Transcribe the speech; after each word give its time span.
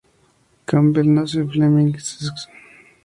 Campbell 0.65 1.13
nace 1.13 1.37
en 1.37 1.51
Fleming, 1.51 1.93
Saskatchewan. 1.99 2.57